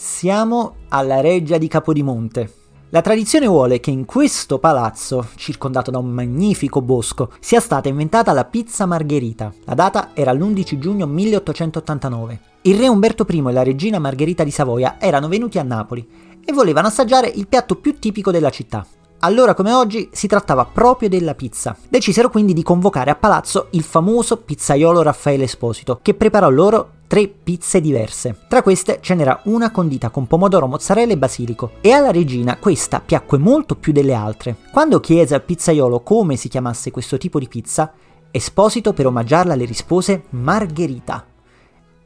Siamo 0.00 0.76
alla 0.90 1.20
reggia 1.20 1.58
di 1.58 1.66
Capodimonte. 1.66 2.52
La 2.90 3.00
tradizione 3.00 3.48
vuole 3.48 3.80
che 3.80 3.90
in 3.90 4.04
questo 4.04 4.60
palazzo, 4.60 5.26
circondato 5.34 5.90
da 5.90 5.98
un 5.98 6.08
magnifico 6.08 6.80
bosco, 6.80 7.32
sia 7.40 7.58
stata 7.58 7.88
inventata 7.88 8.32
la 8.32 8.44
pizza 8.44 8.86
margherita. 8.86 9.52
La 9.64 9.74
data 9.74 10.10
era 10.14 10.32
l'11 10.32 10.78
giugno 10.78 11.04
1889. 11.08 12.40
Il 12.62 12.78
re 12.78 12.86
Umberto 12.86 13.26
I 13.28 13.38
e 13.38 13.52
la 13.52 13.64
regina 13.64 13.98
Margherita 13.98 14.44
di 14.44 14.52
Savoia 14.52 15.00
erano 15.00 15.26
venuti 15.26 15.58
a 15.58 15.64
Napoli 15.64 16.08
e 16.44 16.52
volevano 16.52 16.86
assaggiare 16.86 17.26
il 17.26 17.48
piatto 17.48 17.74
più 17.74 17.98
tipico 17.98 18.30
della 18.30 18.50
città. 18.50 18.86
Allora 19.22 19.52
come 19.54 19.72
oggi 19.72 20.10
si 20.12 20.28
trattava 20.28 20.64
proprio 20.64 21.08
della 21.08 21.34
pizza. 21.34 21.76
Decisero 21.88 22.30
quindi 22.30 22.52
di 22.52 22.62
convocare 22.62 23.10
a 23.10 23.16
palazzo 23.16 23.66
il 23.70 23.82
famoso 23.82 24.36
pizzaiolo 24.36 25.02
Raffaele 25.02 25.42
Esposito, 25.42 25.98
che 26.00 26.14
preparò 26.14 26.48
loro 26.48 26.97
tre 27.08 27.26
pizze 27.26 27.80
diverse. 27.80 28.36
Tra 28.46 28.62
queste 28.62 28.98
ce 29.00 29.14
n'era 29.16 29.40
una 29.46 29.72
condita 29.72 30.10
con 30.10 30.28
pomodoro, 30.28 30.68
mozzarella 30.68 31.12
e 31.12 31.18
basilico 31.18 31.72
e 31.80 31.90
alla 31.90 32.12
regina 32.12 32.58
questa 32.58 33.00
piacque 33.00 33.38
molto 33.38 33.74
più 33.74 33.92
delle 33.92 34.14
altre. 34.14 34.56
Quando 34.70 35.00
chiese 35.00 35.34
al 35.34 35.42
pizzaiolo 35.42 36.00
come 36.00 36.36
si 36.36 36.48
chiamasse 36.48 36.92
questo 36.92 37.18
tipo 37.18 37.40
di 37.40 37.48
pizza, 37.48 37.92
Esposito 38.30 38.92
per 38.92 39.06
omaggiarla 39.06 39.54
le 39.54 39.64
rispose 39.64 40.24
Margherita. 40.30 41.24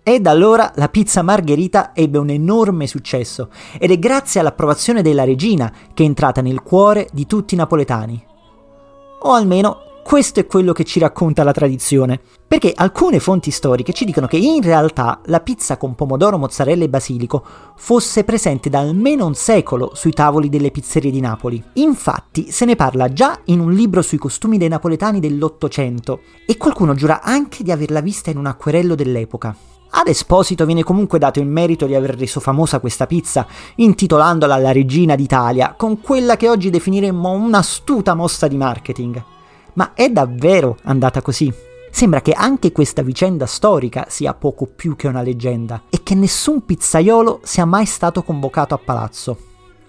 E 0.04 0.20
da 0.20 0.30
allora 0.30 0.72
la 0.76 0.88
pizza 0.88 1.22
margherita 1.22 1.94
ebbe 1.94 2.18
un 2.18 2.30
enorme 2.30 2.86
successo 2.86 3.50
ed 3.78 3.90
è 3.90 3.98
grazie 3.98 4.40
all'approvazione 4.40 5.02
della 5.02 5.24
regina 5.24 5.72
che 5.92 6.04
è 6.04 6.06
entrata 6.06 6.40
nel 6.40 6.62
cuore 6.62 7.08
di 7.12 7.26
tutti 7.26 7.54
i 7.54 7.56
napoletani. 7.56 8.24
O 9.22 9.32
almeno 9.32 9.91
questo 10.02 10.40
è 10.40 10.46
quello 10.46 10.72
che 10.72 10.84
ci 10.84 10.98
racconta 10.98 11.44
la 11.44 11.52
tradizione, 11.52 12.20
perché 12.46 12.72
alcune 12.74 13.20
fonti 13.20 13.50
storiche 13.50 13.92
ci 13.92 14.04
dicono 14.04 14.26
che 14.26 14.36
in 14.36 14.60
realtà 14.60 15.20
la 15.26 15.40
pizza 15.40 15.76
con 15.76 15.94
pomodoro, 15.94 16.36
mozzarella 16.36 16.84
e 16.84 16.88
basilico 16.88 17.42
fosse 17.76 18.24
presente 18.24 18.68
da 18.68 18.80
almeno 18.80 19.24
un 19.24 19.34
secolo 19.34 19.92
sui 19.94 20.12
tavoli 20.12 20.48
delle 20.48 20.70
pizzerie 20.70 21.10
di 21.10 21.20
Napoli. 21.20 21.62
Infatti 21.74 22.50
se 22.50 22.64
ne 22.64 22.76
parla 22.76 23.12
già 23.12 23.40
in 23.46 23.60
un 23.60 23.72
libro 23.72 24.02
sui 24.02 24.18
costumi 24.18 24.58
dei 24.58 24.68
napoletani 24.68 25.20
dell'Ottocento 25.20 26.20
e 26.46 26.56
qualcuno 26.56 26.94
giura 26.94 27.22
anche 27.22 27.62
di 27.62 27.70
averla 27.70 28.00
vista 28.00 28.30
in 28.30 28.38
un 28.38 28.46
acquerello 28.46 28.94
dell'epoca. 28.94 29.56
Ad 29.94 30.08
Esposito 30.08 30.64
viene 30.66 30.82
comunque 30.82 31.18
dato 31.18 31.38
il 31.38 31.46
merito 31.46 31.86
di 31.86 31.94
aver 31.94 32.16
reso 32.16 32.40
famosa 32.40 32.80
questa 32.80 33.06
pizza, 33.06 33.46
intitolandola 33.76 34.56
la 34.56 34.72
Regina 34.72 35.14
d'Italia, 35.14 35.74
con 35.76 36.00
quella 36.00 36.36
che 36.36 36.48
oggi 36.48 36.70
definiremmo 36.70 37.30
un'astuta 37.30 38.14
mossa 38.14 38.48
di 38.48 38.56
marketing. 38.56 39.22
Ma 39.74 39.94
è 39.94 40.10
davvero 40.10 40.76
andata 40.82 41.22
così? 41.22 41.52
Sembra 41.90 42.20
che 42.22 42.32
anche 42.32 42.72
questa 42.72 43.02
vicenda 43.02 43.46
storica 43.46 44.06
sia 44.08 44.34
poco 44.34 44.66
più 44.66 44.96
che 44.96 45.08
una 45.08 45.22
leggenda 45.22 45.82
e 45.90 46.02
che 46.02 46.14
nessun 46.14 46.64
pizzaiolo 46.64 47.40
sia 47.42 47.64
mai 47.64 47.84
stato 47.84 48.22
convocato 48.22 48.74
a 48.74 48.78
palazzo. 48.78 49.36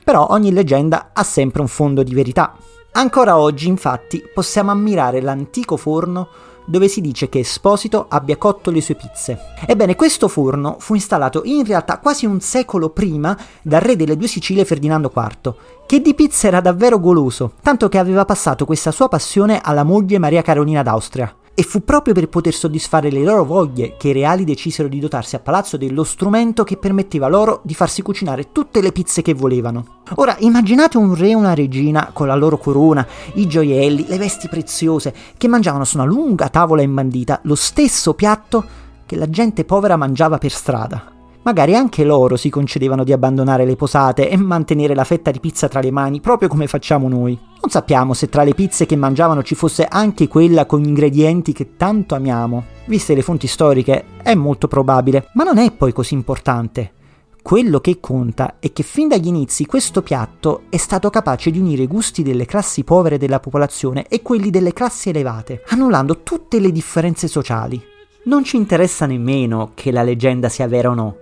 Però 0.03 0.27
ogni 0.31 0.51
leggenda 0.51 1.11
ha 1.13 1.23
sempre 1.23 1.61
un 1.61 1.69
fondo 1.69 2.03
di 2.03 2.13
verità. 2.13 2.57
Ancora 2.91 3.37
oggi, 3.37 3.69
infatti, 3.69 4.21
possiamo 4.33 4.71
ammirare 4.71 5.21
l'antico 5.21 5.77
forno 5.77 6.27
dove 6.65 6.87
si 6.87 7.01
dice 7.01 7.29
che 7.29 7.39
Esposito 7.39 8.05
abbia 8.09 8.37
cotto 8.37 8.71
le 8.71 8.81
sue 8.81 8.95
pizze. 8.95 9.37
Ebbene, 9.65 9.95
questo 9.95 10.27
forno 10.27 10.77
fu 10.79 10.93
installato 10.93 11.41
in 11.45 11.65
realtà 11.65 11.99
quasi 11.99 12.25
un 12.25 12.39
secolo 12.39 12.89
prima 12.89 13.37
dal 13.61 13.81
re 13.81 13.95
delle 13.95 14.17
due 14.17 14.27
Sicilie 14.27 14.65
Ferdinando 14.65 15.11
IV, 15.15 15.53
che 15.85 16.01
di 16.01 16.13
pizza 16.13 16.47
era 16.47 16.61
davvero 16.61 16.99
goloso, 16.99 17.53
tanto 17.61 17.89
che 17.89 17.97
aveva 17.97 18.25
passato 18.25 18.65
questa 18.65 18.91
sua 18.91 19.07
passione 19.07 19.59
alla 19.61 19.83
moglie 19.83 20.19
Maria 20.19 20.41
Carolina 20.41 20.83
d'Austria. 20.83 21.35
E 21.55 21.61
fu 21.61 21.83
proprio 21.83 22.15
per 22.15 22.29
poter 22.29 22.53
soddisfare 22.53 23.11
le 23.11 23.23
loro 23.23 23.45
voglie 23.45 23.95
che 23.95 24.07
i 24.07 24.13
reali 24.13 24.43
decisero 24.43 24.87
di 24.87 24.99
dotarsi 24.99 25.35
a 25.35 25.39
palazzo 25.39 25.77
dello 25.77 26.03
strumento 26.03 26.63
che 26.63 26.77
permetteva 26.77 27.27
loro 27.27 27.61
di 27.63 27.75
farsi 27.75 28.01
cucinare 28.01 28.51
tutte 28.51 28.81
le 28.81 28.91
pizze 28.91 29.21
che 29.21 29.35
volevano. 29.35 30.01
Ora 30.15 30.35
immaginate 30.39 30.97
un 30.97 31.13
re 31.13 31.29
e 31.29 31.35
una 31.35 31.53
regina 31.53 32.09
con 32.11 32.25
la 32.25 32.35
loro 32.35 32.57
corona, 32.57 33.05
i 33.35 33.45
gioielli, 33.45 34.07
le 34.07 34.17
vesti 34.17 34.47
preziose, 34.49 35.13
che 35.37 35.47
mangiavano 35.47 35.85
su 35.85 35.97
una 35.97 36.05
lunga 36.05 36.49
tavola 36.49 36.81
imbandita 36.81 37.41
lo 37.43 37.55
stesso 37.55 38.15
piatto 38.15 38.65
che 39.05 39.15
la 39.15 39.29
gente 39.29 39.63
povera 39.63 39.95
mangiava 39.95 40.39
per 40.39 40.51
strada. 40.51 41.12
Magari 41.43 41.75
anche 41.75 42.05
loro 42.05 42.37
si 42.37 42.49
concedevano 42.49 43.03
di 43.03 43.11
abbandonare 43.11 43.65
le 43.65 43.75
posate 43.75 44.29
e 44.29 44.37
mantenere 44.37 44.95
la 44.95 45.03
fetta 45.03 45.29
di 45.29 45.41
pizza 45.41 45.67
tra 45.67 45.81
le 45.81 45.91
mani, 45.91 46.21
proprio 46.21 46.47
come 46.47 46.67
facciamo 46.67 47.09
noi. 47.09 47.37
Non 47.61 47.69
sappiamo 47.69 48.13
se 48.13 48.29
tra 48.29 48.43
le 48.43 48.53
pizze 48.53 48.85
che 48.85 48.95
mangiavano 48.95 49.43
ci 49.43 49.53
fosse 49.53 49.85
anche 49.85 50.29
quella 50.29 50.65
con 50.65 50.83
ingredienti 50.83 51.51
che 51.51 51.75
tanto 51.75 52.15
amiamo. 52.15 52.63
Viste 52.85 53.13
le 53.13 53.21
fonti 53.21 53.47
storiche, 53.47 54.05
è 54.23 54.33
molto 54.35 54.69
probabile, 54.69 55.27
ma 55.33 55.43
non 55.43 55.57
è 55.57 55.69
poi 55.71 55.91
così 55.91 56.13
importante. 56.13 56.93
Quello 57.41 57.81
che 57.81 57.99
conta 57.99 58.55
è 58.59 58.71
che 58.71 58.83
fin 58.83 59.09
dagli 59.09 59.27
inizi 59.27 59.65
questo 59.65 60.01
piatto 60.01 60.61
è 60.69 60.77
stato 60.77 61.09
capace 61.09 61.51
di 61.51 61.59
unire 61.59 61.83
i 61.83 61.87
gusti 61.87 62.23
delle 62.23 62.45
classi 62.45 62.85
povere 62.85 63.17
della 63.17 63.41
popolazione 63.41 64.07
e 64.07 64.21
quelli 64.21 64.49
delle 64.49 64.71
classi 64.71 65.09
elevate, 65.09 65.61
annullando 65.67 66.23
tutte 66.23 66.61
le 66.61 66.71
differenze 66.71 67.27
sociali. 67.27 67.83
Non 68.25 68.45
ci 68.45 68.55
interessa 68.55 69.05
nemmeno 69.05 69.71
che 69.73 69.91
la 69.91 70.03
leggenda 70.03 70.47
sia 70.47 70.69
vera 70.69 70.89
o 70.89 70.93
no, 70.93 71.17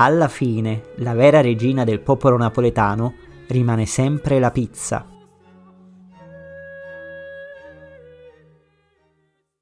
alla 0.00 0.28
fine, 0.28 0.90
la 0.98 1.12
vera 1.12 1.40
regina 1.40 1.82
del 1.82 1.98
popolo 1.98 2.36
napoletano 2.36 3.14
rimane 3.48 3.84
sempre 3.84 4.38
la 4.38 4.52
pizza. 4.52 5.17